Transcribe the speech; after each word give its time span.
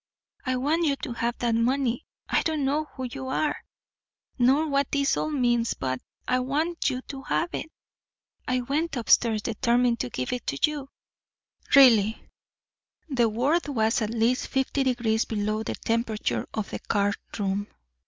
I 0.47 0.55
want 0.55 0.87
you 0.87 0.95
to 1.03 1.13
have 1.13 1.37
that 1.37 1.53
money. 1.53 2.07
I 2.27 2.41
don't 2.41 2.65
know 2.65 2.85
who 2.85 3.03
you 3.03 3.27
are, 3.27 3.55
nor 4.39 4.65
what 4.67 4.91
this 4.91 5.15
all 5.15 5.29
means, 5.29 5.75
but 5.75 5.99
I 6.27 6.39
want 6.39 6.89
you 6.89 7.03
to 7.03 7.21
have 7.21 7.53
it. 7.53 7.71
I 8.47 8.61
went 8.61 8.97
up 8.97 9.11
stairs 9.11 9.43
determined 9.43 9.99
to 9.99 10.09
give 10.09 10.33
it 10.33 10.47
to 10.47 10.57
you" 10.67 10.89
"Really." 11.75 12.19
The 13.09 13.29
word 13.29 13.67
was 13.67 14.01
at 14.01 14.09
least 14.09 14.47
fifty 14.47 14.81
degrees 14.83 15.25
below 15.25 15.61
the 15.61 15.75
temperature 15.75 16.47
of 16.51 16.71
the 16.71 16.79
card 16.79 17.17
room. 17.37 17.67